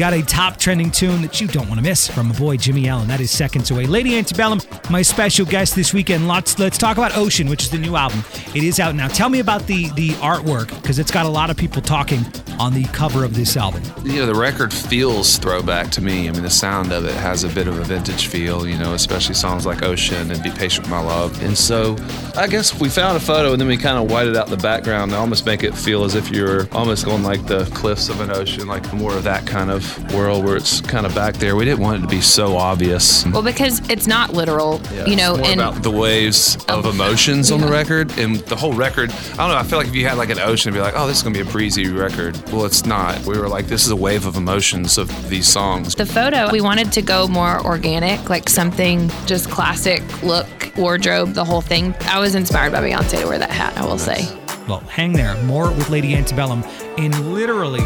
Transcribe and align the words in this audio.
got 0.00 0.14
a 0.14 0.22
top 0.22 0.56
trending 0.56 0.90
tune 0.90 1.20
that 1.20 1.42
you 1.42 1.46
don't 1.46 1.68
want 1.68 1.78
to 1.78 1.84
miss 1.84 2.08
from 2.08 2.28
my 2.28 2.38
boy 2.38 2.56
Jimmy 2.56 2.88
Allen. 2.88 3.06
That 3.06 3.20
is 3.20 3.30
seconds 3.30 3.70
away. 3.70 3.84
Lady 3.84 4.16
Antebellum, 4.16 4.58
my 4.88 5.02
special 5.02 5.44
guest 5.44 5.74
this 5.74 5.92
weekend. 5.92 6.26
Let's 6.26 6.58
let's 6.58 6.78
talk 6.78 6.96
about 6.96 7.18
Ocean, 7.18 7.50
which 7.50 7.64
is 7.64 7.70
the 7.70 7.76
new 7.76 7.96
album. 7.96 8.24
It 8.54 8.64
is 8.64 8.80
out 8.80 8.94
now. 8.94 9.08
Tell 9.08 9.28
me 9.28 9.40
about 9.40 9.66
the 9.66 9.90
the 9.90 10.12
artwork 10.12 10.68
because 10.80 10.98
it's 10.98 11.10
got 11.10 11.26
a 11.26 11.28
lot 11.28 11.50
of 11.50 11.58
people 11.58 11.82
talking 11.82 12.24
on 12.58 12.74
the 12.74 12.84
cover 12.84 13.24
of 13.24 13.34
this 13.34 13.56
album. 13.56 13.82
You 14.04 14.16
know, 14.16 14.26
the 14.26 14.34
record 14.34 14.72
feels 14.72 15.38
throwback 15.38 15.90
to 15.92 16.02
me. 16.02 16.28
I 16.28 16.32
mean, 16.32 16.42
the 16.42 16.50
sound 16.50 16.92
of 16.92 17.06
it 17.06 17.14
has 17.14 17.42
a 17.42 17.48
bit 17.48 17.66
of 17.66 17.78
a 17.78 17.84
vintage 17.84 18.26
feel, 18.26 18.68
you 18.68 18.76
know, 18.76 18.92
especially 18.92 19.34
songs 19.34 19.64
like 19.64 19.82
Ocean 19.82 20.30
and 20.30 20.42
Be 20.42 20.50
Patient 20.50 20.86
with 20.86 20.90
My 20.90 21.00
Love. 21.00 21.42
And 21.42 21.56
so 21.56 21.96
I 22.36 22.46
guess 22.46 22.78
we 22.78 22.90
found 22.90 23.16
a 23.16 23.20
photo 23.20 23.52
and 23.52 23.60
then 23.60 23.66
we 23.66 23.78
kind 23.78 23.98
of 23.98 24.10
whited 24.10 24.36
out 24.36 24.48
the 24.48 24.58
background 24.58 25.12
to 25.12 25.16
almost 25.16 25.46
make 25.46 25.62
it 25.62 25.74
feel 25.74 26.04
as 26.04 26.14
if 26.14 26.30
you're 26.30 26.68
almost 26.72 27.06
going 27.06 27.22
like 27.22 27.46
the 27.46 27.64
cliffs 27.74 28.10
of 28.10 28.20
an 28.20 28.30
ocean, 28.30 28.68
like 28.68 28.92
more 28.92 29.14
of 29.14 29.24
that 29.24 29.46
kind 29.46 29.70
of 29.70 29.89
world 30.14 30.44
where 30.44 30.56
it's 30.56 30.80
kind 30.80 31.06
of 31.06 31.14
back 31.14 31.34
there. 31.36 31.56
We 31.56 31.64
didn't 31.64 31.80
want 31.80 31.98
it 31.98 32.02
to 32.02 32.08
be 32.08 32.20
so 32.20 32.56
obvious. 32.56 33.24
Well, 33.26 33.42
because 33.42 33.80
it's 33.90 34.06
not 34.06 34.32
literal, 34.32 34.80
Yeah, 34.94 35.06
you 35.06 35.16
know, 35.16 35.36
and 35.36 35.60
about 35.60 35.82
the 35.82 35.90
waves 35.90 36.56
of 36.68 36.84
Of- 36.86 36.94
emotions 36.94 37.50
on 37.50 37.60
the 37.60 37.68
record 37.68 38.16
and 38.18 38.36
the 38.36 38.56
whole 38.56 38.72
record. 38.72 39.10
I 39.10 39.36
don't 39.36 39.48
know. 39.50 39.56
I 39.56 39.62
feel 39.62 39.78
like 39.78 39.88
if 39.88 39.94
you 39.94 40.06
had 40.08 40.18
like 40.18 40.30
an 40.30 40.38
ocean, 40.40 40.70
it'd 40.72 40.78
be 40.78 40.82
like, 40.82 40.94
oh, 40.96 41.06
this 41.06 41.18
is 41.18 41.22
gonna 41.22 41.34
be 41.34 41.40
a 41.40 41.44
breezy 41.52 41.88
record. 41.90 42.36
Well, 42.52 42.64
it's 42.64 42.84
not. 42.84 43.18
We 43.26 43.38
were 43.38 43.48
like, 43.48 43.66
this 43.66 43.84
is 43.84 43.90
a 43.90 43.96
wave 43.96 44.26
of 44.26 44.36
emotions 44.36 44.98
of 44.98 45.08
these 45.30 45.46
songs. 45.48 45.94
the 45.94 46.06
photo, 46.06 46.50
we 46.50 46.60
wanted 46.60 46.92
to 46.92 47.02
go 47.02 47.26
more 47.28 47.60
organic, 47.64 48.28
like 48.28 48.48
something 48.48 49.10
just 49.26 49.50
classic 49.50 50.02
look, 50.22 50.46
wardrobe, 50.76 51.34
the 51.34 51.44
whole 51.44 51.60
thing. 51.60 51.94
I 52.06 52.18
was 52.18 52.34
inspired 52.34 52.72
by 52.72 52.80
Beyonce 52.80 53.20
to 53.20 53.26
wear 53.26 53.38
that 53.38 53.50
hat, 53.50 53.76
I 53.76 53.84
will 53.84 53.98
say. 53.98 54.26
Well, 54.70 54.78
hang 54.82 55.14
there. 55.14 55.34
More 55.42 55.68
with 55.72 55.90
Lady 55.90 56.14
Antebellum 56.14 56.62
in 56.96 57.34
literally 57.34 57.82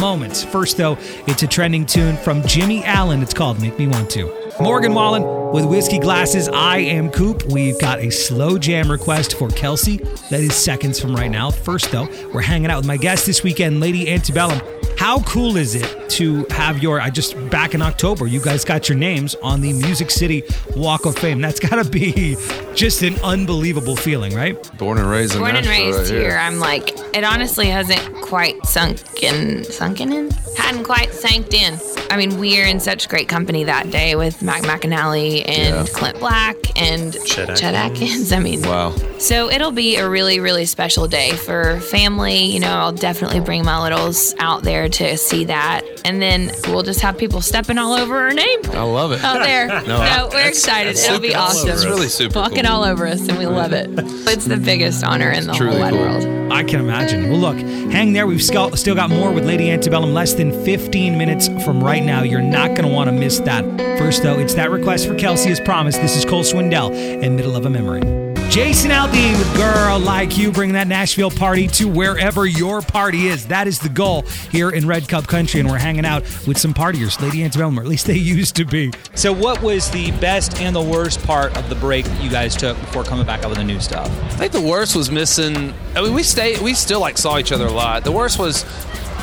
moments. 0.00 0.44
First, 0.44 0.76
though, 0.76 0.96
it's 1.26 1.42
a 1.42 1.48
trending 1.48 1.84
tune 1.84 2.16
from 2.16 2.46
Jimmy 2.46 2.84
Allen. 2.84 3.22
It's 3.22 3.34
called 3.34 3.60
Make 3.60 3.76
Me 3.76 3.88
Want 3.88 4.08
to. 4.10 4.32
Morgan 4.60 4.94
Wallen 4.94 5.52
with 5.52 5.64
Whiskey 5.64 5.98
Glasses. 5.98 6.48
I 6.48 6.78
am 6.78 7.10
Coop. 7.10 7.42
We've 7.46 7.80
got 7.80 7.98
a 7.98 8.10
slow 8.10 8.56
jam 8.56 8.88
request 8.88 9.34
for 9.34 9.48
Kelsey. 9.48 9.96
That 10.30 10.38
is 10.38 10.54
seconds 10.54 11.00
from 11.00 11.16
right 11.16 11.30
now. 11.30 11.50
First, 11.50 11.90
though, 11.90 12.08
we're 12.32 12.42
hanging 12.42 12.70
out 12.70 12.76
with 12.76 12.86
my 12.86 12.98
guest 12.98 13.26
this 13.26 13.42
weekend, 13.42 13.80
Lady 13.80 14.08
Antebellum. 14.08 14.60
How 14.96 15.22
cool 15.22 15.56
is 15.56 15.74
it 15.74 16.08
to 16.10 16.46
have 16.50 16.80
your, 16.80 17.00
I 17.00 17.10
just, 17.10 17.34
back 17.50 17.74
in 17.74 17.82
October, 17.82 18.28
you 18.28 18.40
guys 18.40 18.64
got 18.64 18.88
your 18.88 18.96
names 18.96 19.34
on 19.42 19.60
the 19.60 19.72
Music 19.72 20.08
City 20.12 20.44
Walk 20.76 21.04
of 21.04 21.18
Fame. 21.18 21.40
That's 21.40 21.58
got 21.58 21.82
to 21.82 21.90
be 21.90 22.36
just 22.74 23.02
an 23.02 23.16
unbelievable 23.22 23.96
feeling, 23.96 24.34
right? 24.34 24.56
Born 24.78 24.98
and 24.98 25.08
raised 25.08 25.34
in 25.34 25.40
Born 25.40 25.56
and 25.56 25.66
Nashville 25.66 25.86
raised 25.96 26.10
right 26.12 26.20
here, 26.20 26.36
I'm 26.36 26.58
like, 26.58 26.90
it 27.14 27.24
honestly 27.24 27.66
hasn't 27.68 28.00
quite 28.32 28.64
sunk 28.64 28.98
in, 29.22 29.62
sunken 29.62 30.10
in? 30.10 30.30
Hadn't 30.56 30.84
quite 30.84 31.12
sank 31.12 31.52
in. 31.52 31.78
I 32.10 32.16
mean, 32.16 32.38
we're 32.38 32.64
in 32.64 32.80
such 32.80 33.10
great 33.10 33.28
company 33.28 33.64
that 33.64 33.90
day 33.90 34.16
with 34.16 34.40
Mac 34.40 34.62
McAnally 34.62 35.46
and 35.46 35.86
Yeah. 35.86 35.92
Clint 35.92 36.18
Black 36.18 36.56
and 36.80 37.14
Chet 37.26 37.54
Chet 37.58 37.74
Atkins. 37.74 38.32
I 38.32 38.38
mean, 38.38 38.62
Wow. 38.62 38.94
So 39.18 39.50
it'll 39.50 39.70
be 39.70 39.96
a 39.96 40.08
really, 40.08 40.40
really 40.40 40.64
special 40.64 41.06
day 41.08 41.32
for 41.32 41.78
family. 41.80 42.44
You 42.46 42.60
know, 42.60 42.70
I'll 42.70 42.92
definitely 42.92 43.40
bring 43.40 43.66
my 43.66 43.82
littles 43.82 44.34
out 44.38 44.62
there 44.62 44.88
to 44.88 45.18
see 45.18 45.44
that. 45.44 45.82
And 46.06 46.20
then 46.22 46.52
we'll 46.68 46.82
just 46.82 47.00
have 47.02 47.18
people 47.18 47.42
stepping 47.42 47.76
all 47.76 47.92
over 47.92 48.16
our 48.16 48.32
name 48.32 48.60
I 48.72 48.82
love 48.82 49.12
it. 49.12 49.22
out 49.22 49.42
there. 49.42 49.66
no, 49.68 49.82
no 49.82 50.28
we're 50.32 50.48
excited. 50.48 50.96
It'll 50.96 51.20
be 51.20 51.34
awesome. 51.34 51.68
it's 51.68 51.84
really 51.84 52.08
super 52.08 52.40
Walking 52.40 52.64
cool. 52.64 52.72
all 52.76 52.84
over 52.84 53.06
us, 53.06 53.28
and 53.28 53.36
we 53.38 53.44
love 53.46 53.72
it. 53.74 53.90
It's 54.26 54.46
the 54.46 54.56
biggest 54.56 55.04
honor 55.04 55.30
in 55.30 55.46
the 55.46 55.52
whole 55.54 55.78
wide 55.78 55.92
cool. 55.92 56.00
world. 56.00 56.52
I 56.52 56.64
can 56.64 56.80
imagine. 56.80 57.30
Well, 57.30 57.38
look, 57.38 57.56
hang 57.92 58.12
there. 58.12 58.21
We've 58.26 58.42
still 58.42 58.76
still 58.76 58.94
got 58.94 59.10
more 59.10 59.32
with 59.32 59.44
Lady 59.44 59.70
Antebellum 59.70 60.14
less 60.14 60.34
than 60.34 60.52
15 60.64 61.18
minutes 61.18 61.48
from 61.64 61.82
right 61.82 62.02
now. 62.02 62.22
You're 62.22 62.40
not 62.40 62.68
going 62.68 62.82
to 62.82 62.88
want 62.88 63.08
to 63.08 63.12
miss 63.12 63.40
that. 63.40 63.64
First, 63.98 64.22
though, 64.22 64.38
it's 64.38 64.54
that 64.54 64.70
request 64.70 65.06
for 65.06 65.14
Kelsey 65.14 65.50
as 65.50 65.60
promised. 65.60 66.00
This 66.00 66.16
is 66.16 66.24
Cole 66.24 66.42
Swindell 66.42 66.92
in 67.22 67.36
Middle 67.36 67.56
of 67.56 67.66
a 67.66 67.70
Memory. 67.70 68.31
Jason 68.52 68.90
Aldean 68.90 69.38
with 69.38 69.56
Girl 69.56 69.98
Like 69.98 70.36
You, 70.36 70.52
bringing 70.52 70.74
that 70.74 70.86
Nashville 70.86 71.30
party 71.30 71.68
to 71.68 71.88
wherever 71.88 72.44
your 72.44 72.82
party 72.82 73.28
is. 73.28 73.46
That 73.46 73.66
is 73.66 73.78
the 73.78 73.88
goal 73.88 74.26
here 74.50 74.68
in 74.68 74.86
Red 74.86 75.08
Cup 75.08 75.26
Country, 75.26 75.58
and 75.58 75.70
we're 75.70 75.78
hanging 75.78 76.04
out 76.04 76.24
with 76.46 76.58
some 76.58 76.74
partiers, 76.74 77.18
Lady 77.22 77.42
Antebellum, 77.42 77.78
or 77.78 77.82
at 77.82 77.88
least 77.88 78.06
they 78.06 78.16
used 78.18 78.54
to 78.56 78.66
be. 78.66 78.92
So, 79.14 79.32
what 79.32 79.62
was 79.62 79.90
the 79.90 80.10
best 80.20 80.60
and 80.60 80.76
the 80.76 80.82
worst 80.82 81.22
part 81.22 81.56
of 81.56 81.70
the 81.70 81.74
break 81.76 82.04
that 82.04 82.22
you 82.22 82.28
guys 82.28 82.54
took 82.54 82.78
before 82.78 83.04
coming 83.04 83.24
back 83.24 83.42
up 83.42 83.48
with 83.48 83.56
the 83.56 83.64
new 83.64 83.80
stuff? 83.80 84.06
I 84.24 84.28
think 84.36 84.52
the 84.52 84.60
worst 84.60 84.94
was 84.94 85.10
missing. 85.10 85.72
I 85.96 86.02
mean, 86.02 86.12
we 86.12 86.22
stayed. 86.22 86.58
We 86.58 86.74
still 86.74 87.00
like 87.00 87.16
saw 87.16 87.38
each 87.38 87.52
other 87.52 87.64
a 87.64 87.72
lot. 87.72 88.04
The 88.04 88.12
worst 88.12 88.38
was 88.38 88.66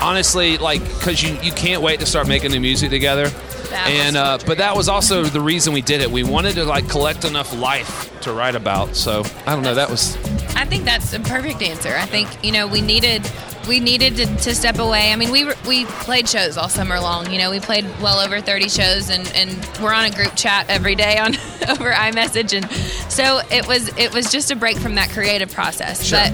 honestly 0.00 0.58
like 0.58 0.82
because 0.82 1.22
you 1.22 1.38
you 1.44 1.52
can't 1.52 1.80
wait 1.80 2.00
to 2.00 2.06
start 2.06 2.26
making 2.26 2.50
the 2.50 2.58
music 2.58 2.90
together. 2.90 3.30
That 3.72 3.88
and 3.88 4.16
uh, 4.16 4.38
but 4.46 4.58
that 4.58 4.76
was 4.76 4.88
also 4.88 5.24
the 5.24 5.40
reason 5.40 5.72
we 5.72 5.82
did 5.82 6.00
it. 6.00 6.10
We 6.10 6.22
wanted 6.22 6.54
to 6.56 6.64
like 6.64 6.88
collect 6.88 7.24
enough 7.24 7.56
life 7.56 8.20
to 8.20 8.32
write 8.32 8.54
about. 8.54 8.96
So 8.96 9.22
I 9.46 9.54
don't 9.54 9.62
know. 9.62 9.74
That 9.74 9.90
was 9.90 10.16
I 10.54 10.64
think 10.64 10.84
that's 10.84 11.12
a 11.12 11.20
perfect 11.20 11.62
answer. 11.62 11.94
I 11.96 12.06
think 12.06 12.28
you 12.44 12.52
know 12.52 12.66
we 12.66 12.80
needed 12.80 13.28
we 13.68 13.80
needed 13.80 14.16
to, 14.16 14.26
to 14.26 14.54
step 14.54 14.78
away. 14.78 15.12
I 15.12 15.16
mean, 15.16 15.30
we 15.30 15.50
we 15.66 15.84
played 15.86 16.28
shows 16.28 16.56
all 16.56 16.68
summer 16.68 17.00
long. 17.00 17.30
You 17.30 17.38
know, 17.38 17.50
we 17.50 17.60
played 17.60 17.84
well 18.00 18.20
over 18.20 18.40
30 18.40 18.68
shows, 18.68 19.08
and, 19.10 19.26
and 19.34 19.50
we're 19.80 19.92
on 19.92 20.04
a 20.04 20.10
group 20.10 20.34
chat 20.34 20.66
every 20.68 20.94
day 20.94 21.18
on 21.18 21.34
over 21.68 21.92
iMessage, 21.92 22.56
and 22.56 22.70
so 23.10 23.40
it 23.50 23.66
was 23.66 23.96
it 23.96 24.12
was 24.12 24.30
just 24.30 24.50
a 24.50 24.56
break 24.56 24.78
from 24.78 24.96
that 24.96 25.10
creative 25.10 25.52
process. 25.52 26.10
But 26.10 26.32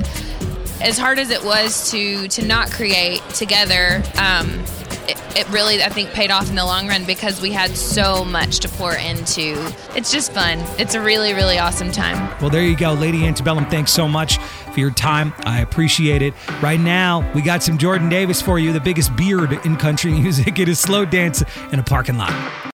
as 0.81 0.99
hard 0.99 1.19
as 1.19 1.31
it 1.31 1.44
was 1.44 1.91
to 1.91 2.28
to 2.28 2.44
not 2.44 2.70
create 2.70 3.22
together. 3.31 4.03
Um, 4.19 4.65
it, 5.08 5.19
it 5.36 5.48
really, 5.48 5.82
I 5.82 5.88
think, 5.88 6.10
paid 6.10 6.30
off 6.30 6.48
in 6.50 6.54
the 6.54 6.64
long 6.64 6.86
run 6.86 7.04
because 7.04 7.41
we 7.41 7.50
had 7.50 7.76
so 7.76 8.24
much 8.24 8.60
to 8.60 8.69
pour 8.69 8.94
into. 8.94 9.56
It's 9.96 10.12
just 10.12 10.32
fun. 10.32 10.58
It's 10.78 10.94
a 10.94 11.00
really, 11.00 11.32
really 11.32 11.58
awesome 11.58 11.91
time. 11.91 12.16
Well, 12.41 12.50
there 12.50 12.62
you 12.62 12.76
go, 12.76 12.92
Lady 12.92 13.26
Antebellum. 13.26 13.66
Thanks 13.70 13.91
so 13.91 14.06
much 14.06 14.38
for 14.38 14.80
your 14.80 14.91
time. 14.91 15.32
I 15.44 15.60
appreciate 15.60 16.20
it. 16.22 16.34
Right 16.62 16.80
now, 16.80 17.30
we 17.32 17.41
got 17.41 17.62
some 17.62 17.78
Jordan 17.78 18.08
Davis 18.08 18.42
for 18.42 18.58
you, 18.58 18.72
the 18.72 18.80
biggest 18.80 19.16
beard 19.16 19.52
in 19.64 19.76
country 19.76 20.12
music. 20.20 20.58
It 20.58 20.69
is 20.69 20.78
slow 20.78 21.04
dance 21.04 21.42
in 21.72 21.78
a 21.78 21.82
parking 21.82 22.19
lot. 22.19 22.32